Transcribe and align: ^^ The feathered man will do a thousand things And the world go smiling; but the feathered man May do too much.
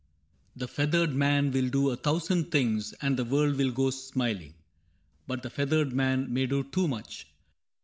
^^ 0.01 0.03
The 0.55 0.67
feathered 0.67 1.13
man 1.13 1.51
will 1.51 1.69
do 1.69 1.91
a 1.91 1.95
thousand 1.95 2.49
things 2.49 2.91
And 3.03 3.17
the 3.19 3.23
world 3.23 3.59
go 3.75 3.91
smiling; 3.91 4.55
but 5.27 5.43
the 5.43 5.51
feathered 5.51 5.93
man 5.93 6.33
May 6.33 6.47
do 6.47 6.63
too 6.63 6.87
much. 6.87 7.27